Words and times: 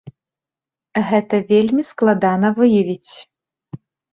Гэта 1.09 1.35
вельмі 1.53 1.83
складана 1.91 2.47
выявіць. 2.59 3.11